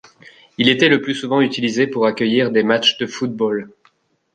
Il 0.57 0.67
était 0.67 0.89
le 0.89 0.99
plus 0.99 1.13
souvent 1.13 1.41
utilisé 1.41 1.85
pour 1.85 2.07
accueillir 2.07 2.49
des 2.49 2.63
matchs 2.63 2.97
de 2.97 3.05
football. 3.05 3.69